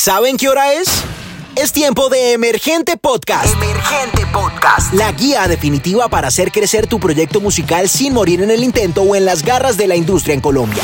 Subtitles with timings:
[0.00, 0.88] ¿Saben qué hora es?
[1.56, 3.54] Es tiempo de Emergente Podcast.
[3.56, 4.94] Emergente Podcast.
[4.94, 9.14] La guía definitiva para hacer crecer tu proyecto musical sin morir en el intento o
[9.14, 10.82] en las garras de la industria en Colombia.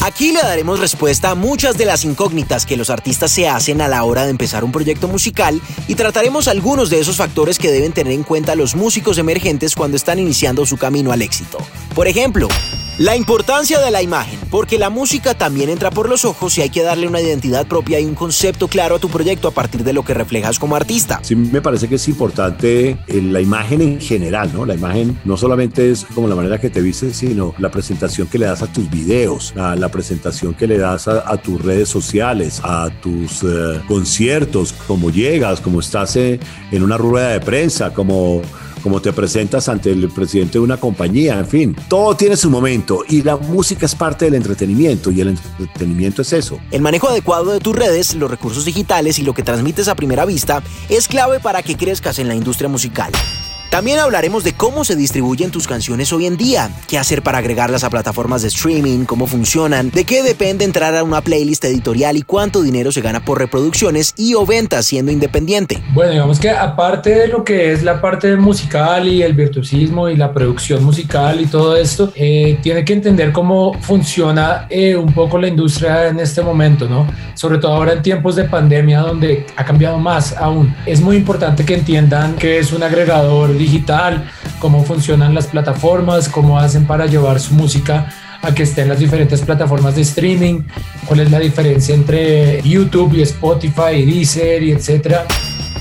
[0.00, 3.88] Aquí le daremos respuesta a muchas de las incógnitas que los artistas se hacen a
[3.88, 7.90] la hora de empezar un proyecto musical y trataremos algunos de esos factores que deben
[7.90, 11.58] tener en cuenta los músicos emergentes cuando están iniciando su camino al éxito.
[11.96, 12.46] Por ejemplo,
[13.00, 16.68] la importancia de la imagen, porque la música también entra por los ojos y hay
[16.68, 19.94] que darle una identidad propia y un concepto claro a tu proyecto a partir de
[19.94, 21.18] lo que reflejas como artista.
[21.22, 24.66] Sí, me parece que es importante eh, la imagen en general, ¿no?
[24.66, 28.36] La imagen no solamente es como la manera que te vistes, sino la presentación que
[28.36, 32.90] le das a tus videos, la, presentación que le das a, tus redes sociales, a
[33.00, 36.38] tus eh, conciertos, cómo llegas, cómo estás eh,
[36.70, 38.42] en una rueda de prensa, como
[38.82, 43.04] como te presentas ante el presidente de una compañía, en fin, todo tiene su momento
[43.08, 46.58] y la música es parte del entretenimiento y el entretenimiento es eso.
[46.70, 50.24] El manejo adecuado de tus redes, los recursos digitales y lo que transmites a primera
[50.24, 53.12] vista es clave para que crezcas en la industria musical.
[53.70, 57.84] También hablaremos de cómo se distribuyen tus canciones hoy en día, qué hacer para agregarlas
[57.84, 62.22] a plataformas de streaming, cómo funcionan, de qué depende entrar a una playlist editorial y
[62.22, 65.80] cuánto dinero se gana por reproducciones y o ventas siendo independiente.
[65.94, 70.16] Bueno, digamos que aparte de lo que es la parte musical y el virtuosismo y
[70.16, 75.38] la producción musical y todo esto, eh, tiene que entender cómo funciona eh, un poco
[75.38, 77.06] la industria en este momento, ¿no?
[77.34, 80.74] Sobre todo ahora en tiempos de pandemia donde ha cambiado más aún.
[80.86, 86.58] Es muy importante que entiendan que es un agregador digital, cómo funcionan las plataformas, cómo
[86.58, 90.62] hacen para llevar su música a que esté en las diferentes plataformas de streaming,
[91.06, 95.26] cuál es la diferencia entre YouTube y Spotify y Deezer y etcétera.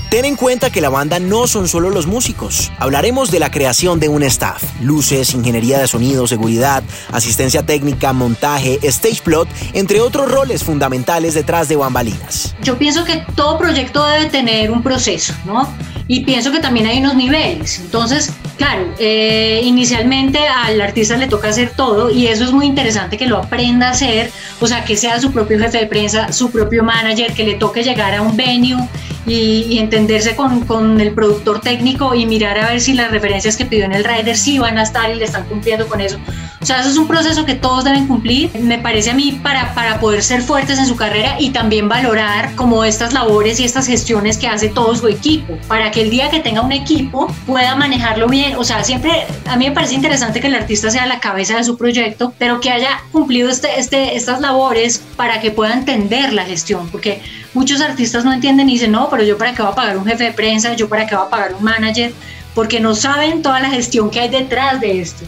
[0.09, 2.71] Ten en cuenta que la banda no son solo los músicos.
[2.79, 8.79] Hablaremos de la creación de un staff, luces, ingeniería de sonido, seguridad, asistencia técnica, montaje,
[8.81, 12.55] stage plot, entre otros roles fundamentales detrás de bambalinas.
[12.63, 15.71] Yo pienso que todo proyecto debe tener un proceso, ¿no?
[16.11, 17.79] Y pienso que también hay unos niveles.
[17.79, 23.15] Entonces, claro, eh, inicialmente al artista le toca hacer todo y eso es muy interesante
[23.15, 26.49] que lo aprenda a hacer, o sea, que sea su propio jefe de prensa, su
[26.49, 28.89] propio manager, que le toque llegar a un venue
[29.27, 33.65] y, entenderse con, con, el productor técnico y mirar a ver si las referencias que
[33.65, 36.17] pidió en el rider sí van a estar y le están cumpliendo con eso.
[36.61, 39.73] O sea, eso es un proceso que todos deben cumplir, me parece a mí, para,
[39.73, 43.87] para poder ser fuertes en su carrera y también valorar como estas labores y estas
[43.87, 47.75] gestiones que hace todo su equipo, para que el día que tenga un equipo pueda
[47.75, 48.57] manejarlo bien.
[48.57, 51.63] O sea, siempre a mí me parece interesante que el artista sea la cabeza de
[51.63, 56.43] su proyecto, pero que haya cumplido este, este, estas labores para que pueda entender la
[56.43, 57.21] gestión, porque
[57.53, 60.05] muchos artistas no entienden y dicen, no, pero yo para qué voy a pagar un
[60.05, 62.11] jefe de prensa, yo para qué voy a pagar un manager,
[62.53, 65.25] porque no saben toda la gestión que hay detrás de esto.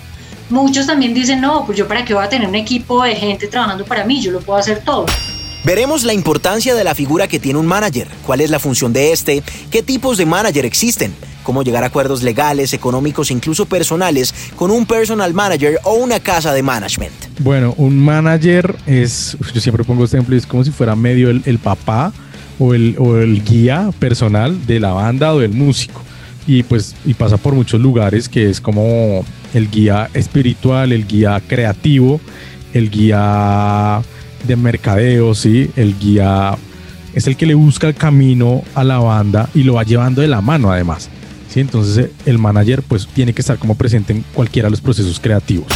[0.52, 3.48] Muchos también dicen, no, pues yo para qué voy a tener un equipo de gente
[3.48, 5.06] trabajando para mí, yo lo puedo hacer todo.
[5.64, 9.12] Veremos la importancia de la figura que tiene un manager, cuál es la función de
[9.12, 11.14] este, qué tipos de manager existen,
[11.44, 16.20] cómo llegar a acuerdos legales, económicos e incluso personales con un personal manager o una
[16.20, 17.14] casa de management.
[17.40, 21.60] Bueno, un manager es, yo siempre pongo este ejemplo, es como si fuera medio el,
[21.60, 22.12] papá
[22.60, 26.02] o el, o el guía personal de la banda o del músico
[26.48, 29.24] y pues y pasa por muchos lugares que es como
[29.54, 32.20] el guía espiritual, el guía creativo,
[32.74, 34.02] el guía
[34.48, 35.70] de mercadeo, ¿sí?
[35.76, 36.58] el guía
[37.14, 40.28] es el que le busca el camino a la banda y lo va llevando de
[40.28, 41.10] la mano además.
[41.50, 41.60] ¿sí?
[41.60, 45.68] Entonces el manager pues tiene que estar como presente en cualquiera de los procesos creativos.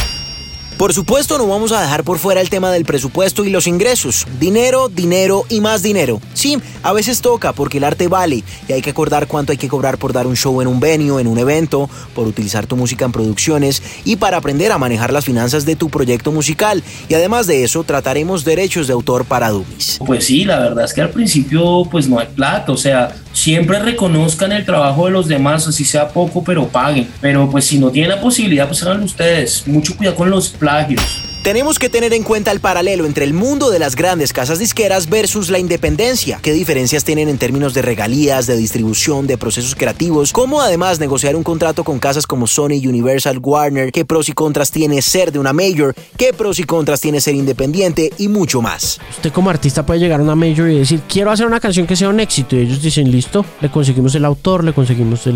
[0.76, 4.26] Por supuesto, no vamos a dejar por fuera el tema del presupuesto y los ingresos.
[4.38, 6.20] Dinero, dinero y más dinero.
[6.34, 9.68] Sí, a veces toca porque el arte vale y hay que acordar cuánto hay que
[9.68, 13.06] cobrar por dar un show en un venue, en un evento, por utilizar tu música
[13.06, 16.82] en producciones y para aprender a manejar las finanzas de tu proyecto musical.
[17.08, 19.98] Y además de eso, trataremos derechos de autor para Dummies.
[20.04, 23.78] Pues sí, la verdad es que al principio pues no hay plata, o sea, siempre
[23.78, 27.08] reconozcan el trabajo de los demás, así sea poco, pero paguen.
[27.20, 29.66] Pero pues si no tienen la posibilidad, pues háganlo ustedes.
[29.66, 31.25] Mucho cuidado con los plagios.
[31.46, 35.08] Tenemos que tener en cuenta el paralelo entre el mundo de las grandes casas disqueras
[35.08, 36.40] versus la independencia.
[36.42, 40.32] ¿Qué diferencias tienen en términos de regalías, de distribución, de procesos creativos?
[40.32, 43.92] ¿Cómo además negociar un contrato con casas como Sony, Universal, Warner?
[43.92, 45.94] ¿Qué pros y contras tiene ser de una major?
[46.16, 48.12] ¿Qué pros y contras tiene ser independiente?
[48.18, 48.98] Y mucho más.
[49.10, 51.94] Usted como artista puede llegar a una major y decir, quiero hacer una canción que
[51.94, 52.56] sea un éxito.
[52.56, 55.28] Y ellos dicen, listo, le conseguimos el autor, le conseguimos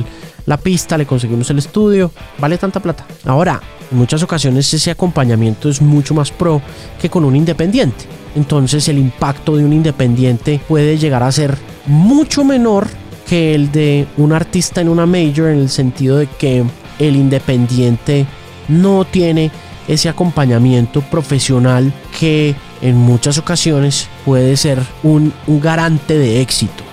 [0.45, 2.11] la pista, le conseguimos el estudio.
[2.41, 3.07] Vale tanta plata.
[3.27, 3.61] Ahora,
[3.91, 6.63] en muchas ocasiones ese acompañamiento es mucho más pro
[7.01, 8.05] que con un independiente.
[8.37, 11.57] Entonces el impacto de un independiente puede llegar a ser
[11.87, 12.89] mucho menor
[13.29, 16.65] que el de un artista en una major en el sentido de que
[16.99, 18.27] el independiente
[18.69, 19.51] no tiene
[19.89, 26.90] ese acompañamiento profesional que en muchas ocasiones puede ser un, un garante de éxito.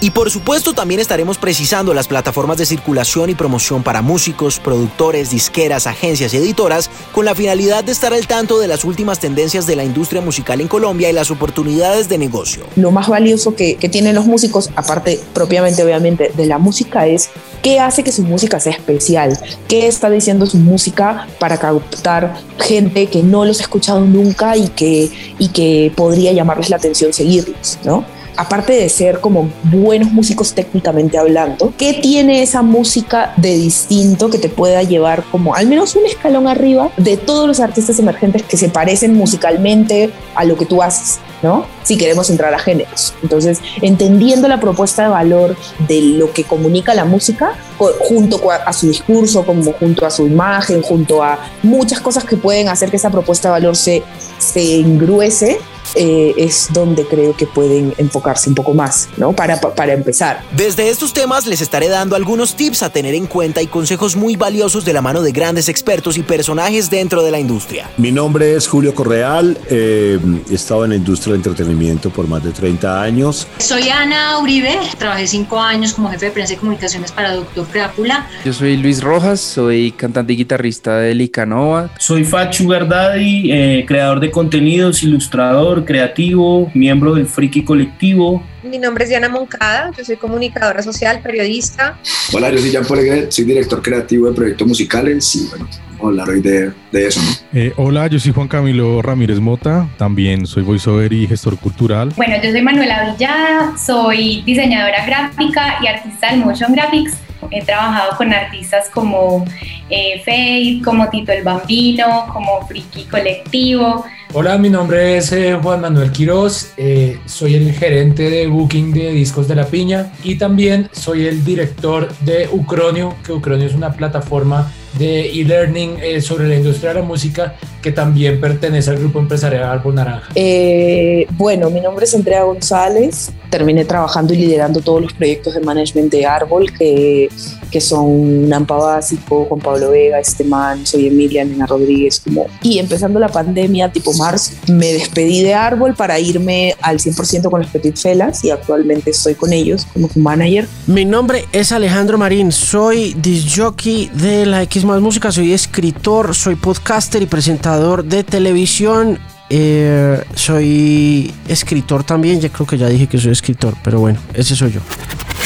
[0.00, 5.30] Y por supuesto también estaremos precisando las plataformas de circulación y promoción para músicos, productores,
[5.30, 9.66] disqueras, agencias y editoras con la finalidad de estar al tanto de las últimas tendencias
[9.66, 12.64] de la industria musical en Colombia y las oportunidades de negocio.
[12.76, 17.30] Lo más valioso que, que tienen los músicos, aparte propiamente obviamente de la música, es
[17.62, 23.06] qué hace que su música sea especial, qué está diciendo su música para captar gente
[23.06, 27.78] que no los ha escuchado nunca y que, y que podría llamarles la atención seguirlos,
[27.82, 28.04] ¿no?
[28.36, 34.38] Aparte de ser como buenos músicos técnicamente hablando, ¿qué tiene esa música de distinto que
[34.38, 38.56] te pueda llevar como al menos un escalón arriba de todos los artistas emergentes que
[38.56, 41.18] se parecen musicalmente a lo que tú haces?
[41.42, 41.66] ¿no?
[41.82, 43.14] Si queremos entrar a géneros.
[43.22, 45.56] Entonces, entendiendo la propuesta de valor
[45.86, 49.44] de lo que comunica la música, junto a su discurso,
[49.78, 53.52] junto a su imagen, junto a muchas cosas que pueden hacer que esa propuesta de
[53.52, 54.02] valor se,
[54.38, 55.58] se engruese,
[55.96, 59.32] eh, es donde creo que pueden enfocarse un poco más, ¿no?
[59.32, 60.42] Para, para empezar.
[60.56, 64.36] Desde estos temas les estaré dando algunos tips a tener en cuenta y consejos muy
[64.36, 67.88] valiosos de la mano de grandes expertos y personajes dentro de la industria.
[67.96, 70.18] Mi nombre es Julio Correal, eh,
[70.50, 73.46] he estado en la industria del entretenimiento por más de 30 años.
[73.58, 78.28] Soy Ana Uribe, trabajé cinco años como jefe de prensa y comunicaciones para Doctor Crápula.
[78.44, 81.90] Yo soy Luis Rojas, soy cantante y guitarrista de Licanova.
[81.98, 88.42] Soy Fachu Verdadi, eh, creador de contenidos, ilustrador, creativo, miembro del Friki Colectivo.
[88.62, 91.98] Mi nombre es Diana Moncada, yo soy comunicadora social, periodista.
[92.34, 96.06] Hola, yo soy Jean Polegret, soy director creativo de proyectos musicales y bueno, vamos a
[96.06, 97.20] hablar hoy de, de eso.
[97.22, 97.58] ¿no?
[97.58, 102.12] Eh, hola, yo soy Juan Camilo Ramírez Mota, también soy voiceover y gestor cultural.
[102.16, 107.16] Bueno, yo soy Manuela Villada, soy diseñadora gráfica y artista del motion graphics.
[107.50, 109.44] He trabajado con artistas como
[109.90, 114.04] eh, como Tito el Bambino, como Friki Colectivo.
[114.32, 119.12] Hola, mi nombre es eh, Juan Manuel Quiroz, eh, soy el gerente de booking de
[119.12, 123.92] Discos de la Piña y también soy el director de Ucronio, que Ucronio es una
[123.92, 127.56] plataforma de e-learning eh, sobre la industria de la música
[127.86, 130.32] que también pertenece al grupo empresarial Árbol Naranja.
[130.34, 135.60] Eh, bueno, mi nombre es Andrea González, terminé trabajando y liderando todos los proyectos de
[135.60, 137.28] management de Árbol que,
[137.70, 142.46] que son Nampa Básico, Juan Pablo Vega, Esteman, soy Emilia, Nena Rodríguez, como...
[142.60, 147.60] y empezando la pandemia tipo marzo, me despedí de Árbol para irme al 100% con
[147.60, 150.66] los Petit Felas y actualmente estoy con ellos como su manager.
[150.88, 156.56] Mi nombre es Alejandro Marín, soy disjockey de la X más música, soy escritor, soy
[156.56, 157.26] podcaster y
[157.76, 159.18] de televisión.
[159.48, 164.56] Eh, soy escritor también, ya creo que ya dije que soy escritor, pero bueno, ese
[164.56, 164.80] soy yo.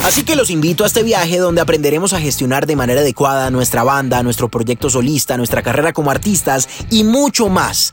[0.04, 3.82] Así que los invito a este viaje donde aprenderemos a gestionar de manera adecuada nuestra
[3.82, 7.92] banda, nuestro proyecto solista, nuestra carrera como artistas y mucho más.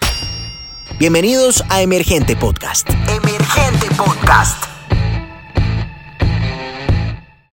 [1.00, 2.90] Bienvenidos a Emergente Podcast.
[2.90, 4.77] Emergente Podcast.